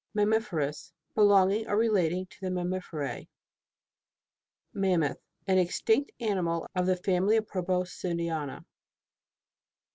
MAMMIFEROUS 0.15 0.93
Belonging 1.13 1.67
or 1.67 1.77
relating 1.77 2.25
to 2.39 2.49
mammiferse. 2.49 3.27
MAMMOTH. 4.73 5.19
An 5.45 5.59
extinct 5.59 6.11
animal 6.19 6.65
of 6.73 6.87
the 6.87 6.97
family 6.97 7.37
of 7.37 7.45
Proboscidiana. 7.45 8.65